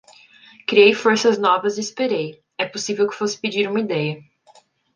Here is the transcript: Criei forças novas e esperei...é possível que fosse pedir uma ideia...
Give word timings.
Criei 0.67 0.95
forças 0.95 1.37
novas 1.37 1.77
e 1.77 1.81
esperei...é 1.81 2.65
possível 2.65 3.07
que 3.07 3.13
fosse 3.15 3.39
pedir 3.39 3.69
uma 3.69 3.79
ideia... 3.81 4.17